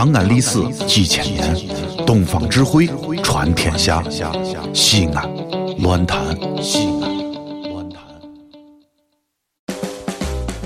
[0.00, 1.54] 长安历史几千年，
[2.06, 2.86] 东方智慧
[3.22, 4.02] 传天下。
[4.72, 5.30] 西安，
[5.82, 6.24] 乱谈
[6.62, 8.02] 西安，乱谈。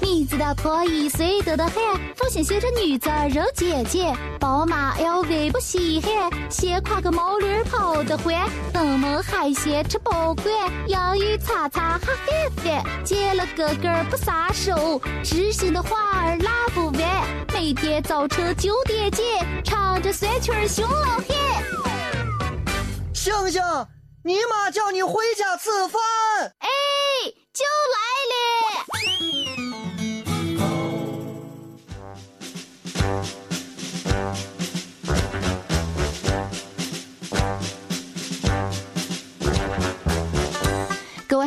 [0.00, 1.74] 你知道破一岁多的很，
[2.16, 4.10] 首先写着女子肉姐姐，
[4.40, 8.34] 宝马 LV 不稀罕，先挎个毛驴跑得欢，
[8.72, 10.46] 登门海鲜吃不惯，
[10.86, 17.02] 洋芋擦擦哈翻翻，见了哥哥不撒手，知心的话儿拉不完，
[17.60, 21.26] 每天早晨九点见，唱着酸曲儿熊老汉。
[23.12, 23.60] 星星，
[24.22, 26.00] 你妈叫你回家吃饭。
[26.60, 26.68] 哎，
[27.52, 27.98] 就来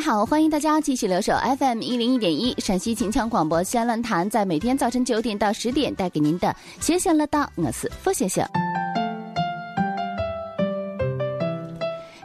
[0.02, 8.44] 好，欢迎大家继续留守 FM 一零一点一陕西秦腔广播西安论坛，在每天早晨九点到十点带给您的闲闲乐道，我是付先生。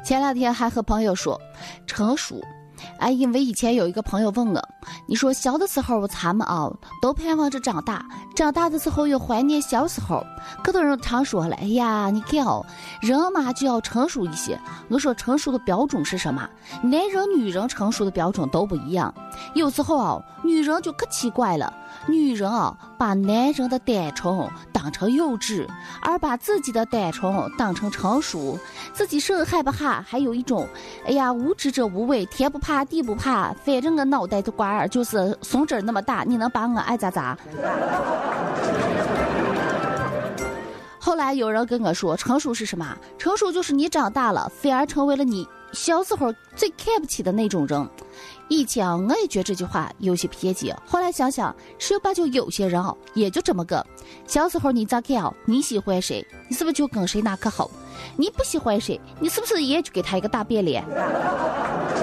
[0.03, 1.39] 前两天还和朋友说
[1.87, 2.41] 成熟，
[2.99, 4.69] 哎，因为以前有一个朋友问我，
[5.07, 10.25] 你说小的时候咱们啊都盼望着长大，长大的时候又怀念小时候。
[10.63, 12.65] 可多人常说了，哎呀，你看哦，
[13.01, 14.59] 人嘛就要成熟一些。
[14.89, 16.49] 我说成熟的标准是什么？
[16.83, 19.13] 男人、女人成熟的标准都不一样。
[19.55, 21.73] 有时候啊，女人就可奇怪了，
[22.07, 25.67] 女人啊把男人的单纯当成幼稚，
[26.01, 28.59] 而把自己的单纯当成成熟。
[28.93, 30.69] 自己甚害不哈，还有一种，
[31.07, 37.37] 哎呀，无知者无畏，天不怕地不怕，反正我脑袋的瓜儿就是松针那么大，你能把我爱咋咋？
[40.99, 42.97] 后来有人跟我说，成熟是什么？
[43.17, 47.87] 成熟就是你长大了，反而成为了你小时候最看不起的那种人。
[48.49, 53.85] 以前我也觉得这句话有些偏激，后来想想，十有八九有些人啊，也就这么个。
[54.27, 55.31] 小时候你咋看啊？
[55.45, 57.71] 你喜欢谁，你是不是就跟谁那可好？
[58.17, 60.83] 你不喜欢谁，你是不是也就给他一个大变脸？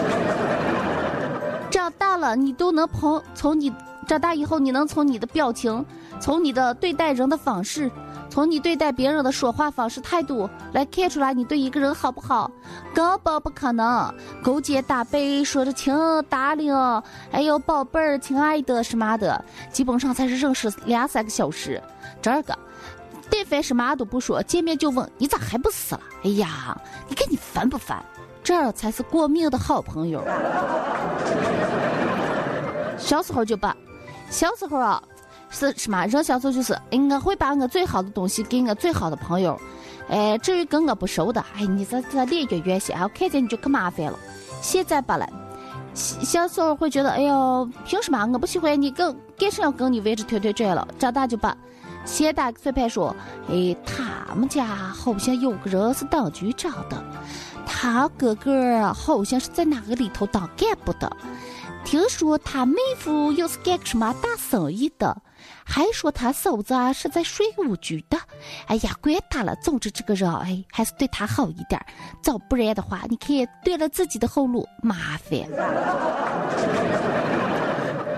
[1.71, 3.73] 长大了，你都能从从你
[4.07, 5.83] 长大以后，你能从你的表情，
[6.19, 7.89] 从你的对待人的方式，
[8.33, 12.49] 从你对待别人的说话方式态度来看出来你对一个人好不好？
[12.91, 14.11] 根本不可能，
[14.43, 15.93] 勾肩搭背说着亲
[16.27, 16.75] 大领，
[17.31, 21.79] 哎呦宝贝儿、亲爱的什么的，基本上才是认识两三个小时。
[22.23, 22.57] 这个，
[23.29, 26.01] 但凡是嘛都不说，见面就问你咋还不死了？
[26.23, 26.75] 哎呀，
[27.07, 28.03] 你看你烦不烦？
[28.43, 30.23] 这才是过命的好朋友。
[32.97, 33.77] 小时候就把，
[34.31, 35.03] 小时候啊，
[35.53, 36.05] 是什么？
[36.07, 39.57] 人小时候就是，哎，我会把我最好的东西给我最好的朋友，
[40.09, 44.17] 哎，至于跟我不熟的，哎，你这这脸越圆些，看见你就可麻烦了。
[44.61, 45.29] 现在不了，
[45.93, 50.87] 小时候会觉得，哎呦，凭什么我不喜欢你，跟干什么要跟你围着团团转了？
[50.97, 51.55] 长大就把，
[52.03, 53.15] 先打算盘说，
[53.47, 57.01] 哎，他们家好像有个人是当局长的。
[57.65, 61.11] 他哥哥好像是在哪个里头当干部的，
[61.83, 65.15] 听说他妹夫又是干什么大生意的，
[65.63, 68.17] 还说他嫂子是在税务局的。
[68.67, 71.79] 哎呀，管他了，总之这个人哎还是对他好一点，
[72.21, 75.39] 早不然的话，你看断了自己的后路，麻烦。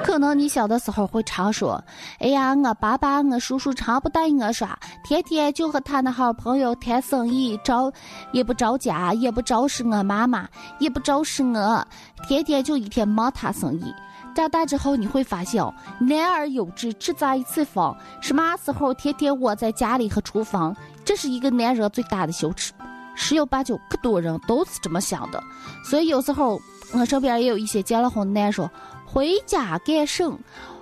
[0.03, 1.83] 可能你小的时候会常说
[2.21, 7.91] ：“哎呀，我爸爸、我叔叔常不带我耍，天天就和他那好朋友谈生意，招
[8.31, 10.47] 也不着家，也不招是我妈妈，
[10.79, 11.85] 也不招是我，
[12.27, 13.91] 天天就一天忙他生意。”
[14.35, 15.63] 长大之后你会发现，
[15.99, 20.75] 男儿有志志在四方，什么时候天天窝在家里和厨房，
[21.05, 22.73] 这是一个男人最大的羞耻。
[23.15, 25.41] 十有八九，可多人都是这么想的。
[25.85, 26.61] 所以有时候
[26.93, 28.69] 我身边也有一些结了婚的男说。
[29.07, 30.37] 回家干省，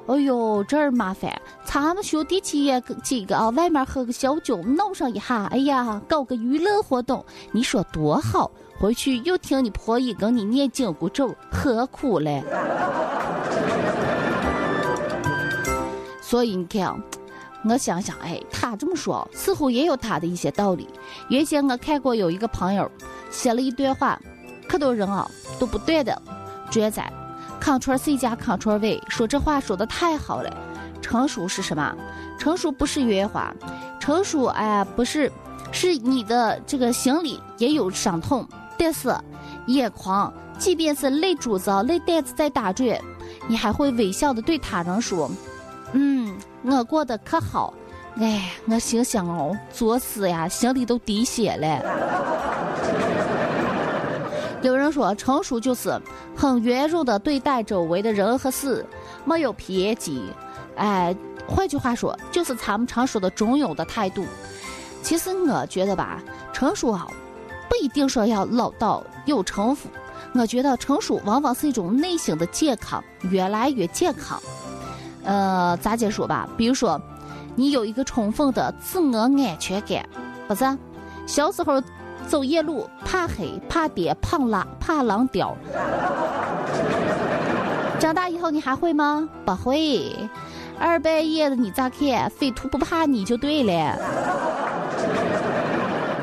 [0.08, 1.32] 哎呦，这儿麻烦！
[1.64, 8.50] 咱们兄弟几个几个啊，外面喝个小酒，闹上一下，哎呀，搞个娱乐活动，你说多好！
[8.80, 12.44] 回去又听你婆姨跟你念紧箍咒，何苦嘞？
[16.26, 16.98] 所以你看，
[17.66, 20.88] 我想想，哎，他这么说，似乎也有他的一些道理。
[21.28, 22.90] 原先我看过有一个朋友
[23.30, 24.18] 写了一段话，
[24.68, 25.30] 可多人啊
[25.60, 26.20] 都不断的
[26.72, 27.12] 转载。
[27.62, 30.56] Ctrl C 加 Ctrl V，说这话说的太好了。
[31.02, 31.94] 成熟是什么？
[32.40, 33.54] 成熟不是圆滑，
[34.00, 35.32] 成熟哎不是，
[35.72, 38.48] 是你的这个心里也有伤痛，
[38.78, 39.14] 但是
[39.68, 43.00] 眼眶，即便是泪珠子、泪蛋子在打转，
[43.48, 45.30] 你还会微笑的对他人说：“，
[46.64, 47.74] 我过得可好。”
[48.22, 51.82] 哎，我心想哦，作死呀，心里都滴血了。
[54.62, 56.00] 有人说，成熟就是
[56.36, 58.86] 很圆融的对待周围的人和事，
[59.26, 60.32] 没有偏激，
[60.76, 61.16] 哎，
[61.48, 64.24] 换句话说，就是咱们常说的中庸的态度。
[65.02, 66.22] 其实我觉得吧，
[66.54, 67.08] 成熟啊，
[67.68, 69.90] 不一定说要老道有城府。
[70.36, 74.40] 我觉得成熟往往是一种内心的健康，越来越健康。
[75.24, 76.48] 呃，咋解说吧？
[76.58, 77.00] 比如说，
[77.56, 80.04] 你有一个充分的自我安全感，
[80.48, 80.66] 不是？
[81.26, 81.82] 小时候
[82.28, 85.56] 走夜路怕黑、怕跌、怕拉、怕狼叼。
[88.00, 89.30] 长大以后你还会吗？
[89.46, 90.14] 不会。
[90.78, 92.30] 二半夜的你咋看？
[92.30, 93.98] 匪徒不怕你就对了。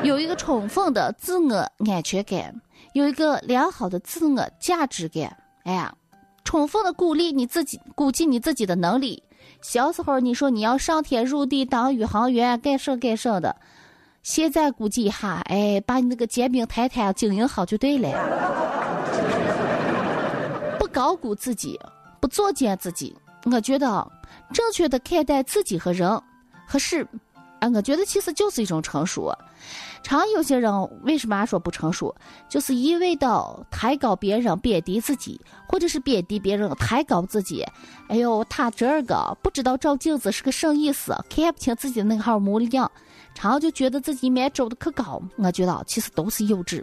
[0.02, 2.54] 有一个充分的自我安全感，
[2.92, 5.34] 有一个良好的自我价值感。
[5.64, 5.94] 哎呀，
[6.44, 9.22] 充分的鼓励你自己，估计你自己的能力。
[9.62, 13.54] 小时候你说你要上天入地当宇航员，干什干什的。
[14.22, 18.10] 现在估计哈，哎，把你那个煎饼摊摊经营好就对了。
[20.78, 21.78] 不高估自己，
[22.20, 23.16] 不作践自己。
[23.44, 24.06] 我觉得
[24.52, 26.20] 正确的看待自己和人
[26.66, 27.06] 和事，
[27.60, 29.32] 啊，我觉得其实就是一种成熟。
[30.02, 30.72] 常有些人
[31.02, 32.14] 为什么说不成熟，
[32.48, 37.62] 就是一味的抬高别人，贬低自己，或者是贬低别人，抬高自己。
[38.08, 42.90] 哎呦，他这个不知道照镜子是个什意思，看不清自己的那个号模样。
[43.34, 46.82] 常就觉得自己面走的可高，我觉得其实都是幼稚。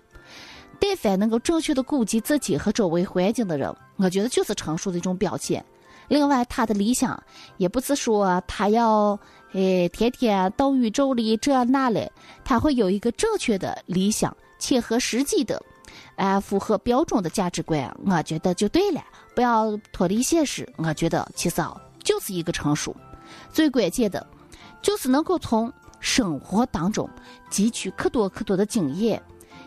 [0.79, 5.65] 但凡能够正确的估计自己和周围环境的人，我觉得就是成熟的一种表现。
[6.07, 7.21] 另外，他的理想
[7.57, 9.19] 也不是说他要
[9.53, 12.11] 诶天天到宇宙里这那嘞，
[12.43, 15.61] 他会有一个正确的理想，切合实际的，
[16.15, 19.03] 哎，符合标准的价值观，我觉得就对了。
[19.35, 22.95] 不要脱离现实，我觉得其实啊就是一个成熟。
[23.51, 24.25] 最关键的，
[24.81, 25.71] 就是能够从。
[25.99, 27.09] 生活当中
[27.49, 29.19] 汲取可多可多的经验。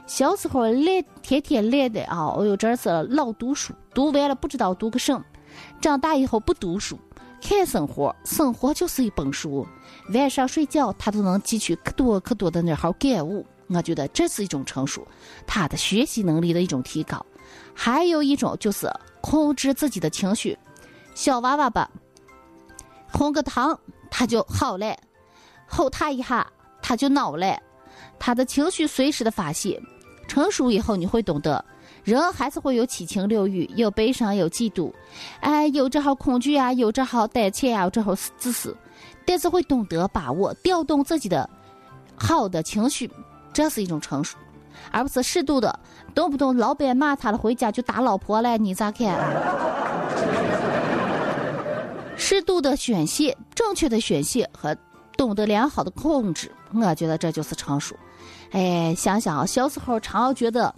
[0.06, 5.20] 小时候练，天天练的啊，哦呦，这是老读书，读完了不知道读个什。
[5.80, 6.98] 长大以后不读书，
[7.40, 9.66] 看生活，生活就是一本书。
[10.12, 13.46] 晚上睡觉，他都能汲取可多可多的那号感悟。
[13.68, 15.06] 我觉得这是一种成熟，
[15.46, 17.24] 他的学习能力的一种提高。
[17.74, 20.58] 还有一种就是控制自己的情绪。
[21.14, 21.90] 小娃娃吧，
[23.12, 23.78] 哄个糖
[24.10, 24.96] 他就好了。
[25.66, 26.46] 吼他一下，
[26.82, 27.58] 他就恼了，
[28.18, 29.80] 他的情绪随时的发泄。
[30.26, 31.64] 成熟以后，你会懂得，
[32.04, 34.92] 人还是会有七情六欲，有悲伤，有嫉妒，
[35.40, 38.76] 哎，有这号恐惧啊，有这号胆怯啊，有这号自私，
[39.24, 41.48] 但是会懂得把握，调动自己的
[42.16, 43.10] 好的情绪，
[43.52, 44.38] 这是一种成熟，
[44.90, 45.78] 而不是适度的，
[46.14, 49.18] 动不动老板骂他了，回家就打老婆了，你咋看？
[52.16, 54.76] 适度的宣泄，正确的宣泄和。
[55.16, 57.94] 懂得良好的控制，我觉得这就是成熟。
[58.52, 60.74] 哎，想想，小时候常觉得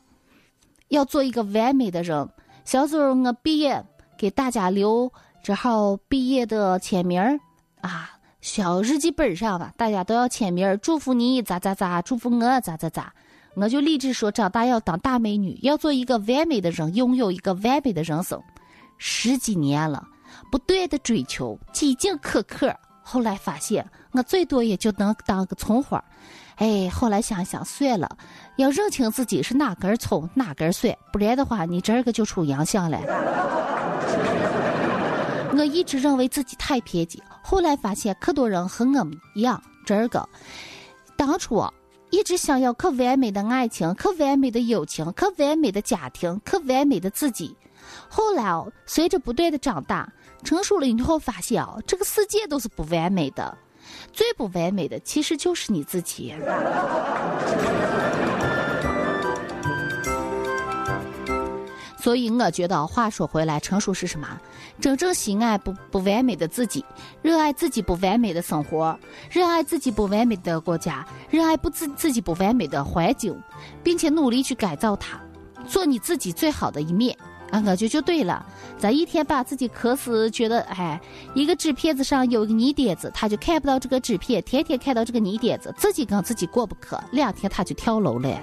[0.93, 2.29] 要做一个完美的人。
[2.65, 3.83] 小时候我毕业
[4.17, 5.11] 给大家留
[5.43, 7.41] 这号毕业的签名儿
[7.81, 8.11] 啊，
[8.43, 13.13] 小日记本上吧，大家都要签名儿，祝福你咋咋咋，祝福我咋咋咋。
[13.55, 18.41] 我就立志说，长大要当大美女，要做一个完美的人，拥有一个完美的人生。
[18.99, 20.07] 十几年了，
[20.51, 22.75] 不断的追求，几经苛刻。
[23.03, 26.03] 后来发现，我最多也就能当个葱花
[26.57, 28.09] 哎，后来想想算了，
[28.57, 33.01] 要认清自己是哪根葱哪根蒜，不然的话，你这个就出洋相了。
[35.55, 40.27] 我一直认为自己太偏激，后来发现可多人和我们一样，这个
[41.17, 41.63] 当初
[42.11, 47.57] 一直想要可完美的爱情，可完美的友情，可完美的家庭，可完美的自己。
[48.09, 50.09] 后来哦，随着不断的长大。
[50.45, 53.57] 成熟了以后，发现哦，这个世界都是不完美的，
[54.13, 56.35] 最不完美的其实就是你自己。
[61.97, 64.27] 所以我觉得，话说回来，成熟是什么？
[64.81, 66.85] 真正喜爱不不完美的自己，
[67.23, 68.99] 热爱自己不完美的生活，
[69.31, 73.41] 热爱自己不完美的国家，热爱不自自己不完美的环境，
[73.85, 75.21] 并且努力去改造它，
[75.69, 77.17] 做你自己最好的一面。
[77.53, 78.45] 啊，我就就对了。
[78.79, 80.99] 咱一天把自己渴死，觉得哎，
[81.35, 88.41] 一个纸片子上有个泥点子，他就看不到这个纸片，天天看到这个泥点子，自己跟自己过不去，两天他就跳楼了。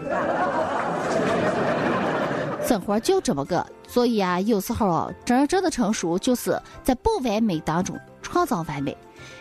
[2.64, 8.96] 生活就这么个，所以啊，有时候真正的成熟，就是在不完美当中创造完美。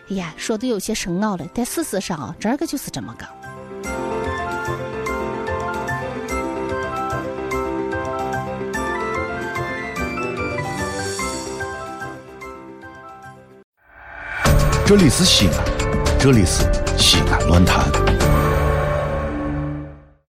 [0.08, 3.26] 哎呀，说的有些深奥了，但事实上，这个就是这么个。
[14.88, 16.62] 这里是西安，这里是
[16.96, 18.07] 西安论坛。